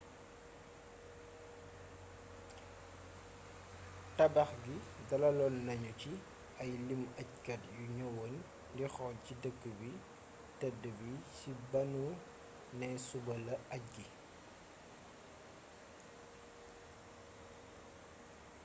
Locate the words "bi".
10.99-11.11